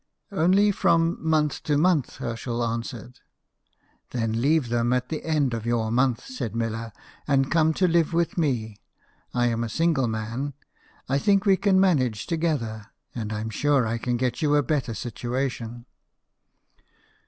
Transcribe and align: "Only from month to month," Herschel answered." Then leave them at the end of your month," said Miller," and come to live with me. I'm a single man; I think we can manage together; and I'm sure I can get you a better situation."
"Only 0.31 0.71
from 0.71 1.17
month 1.19 1.61
to 1.61 1.77
month," 1.77 2.15
Herschel 2.15 2.63
answered." 2.65 3.19
Then 4.09 4.41
leave 4.41 4.69
them 4.69 4.93
at 4.93 5.09
the 5.09 5.23
end 5.23 5.53
of 5.53 5.63
your 5.67 5.91
month," 5.91 6.23
said 6.25 6.55
Miller," 6.55 6.91
and 7.27 7.51
come 7.51 7.71
to 7.75 7.87
live 7.87 8.11
with 8.11 8.35
me. 8.35 8.77
I'm 9.31 9.63
a 9.63 9.69
single 9.69 10.07
man; 10.07 10.55
I 11.07 11.19
think 11.19 11.45
we 11.45 11.55
can 11.55 11.79
manage 11.79 12.25
together; 12.25 12.87
and 13.13 13.31
I'm 13.31 13.51
sure 13.51 13.85
I 13.85 13.99
can 13.99 14.17
get 14.17 14.41
you 14.41 14.55
a 14.55 14.63
better 14.63 14.95
situation." 14.95 15.85